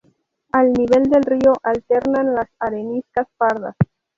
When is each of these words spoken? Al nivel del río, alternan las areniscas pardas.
Al 0.51 0.73
nivel 0.73 1.03
del 1.11 1.21
río, 1.21 1.53
alternan 1.61 2.33
las 2.33 2.47
areniscas 2.57 3.27
pardas. 3.37 3.75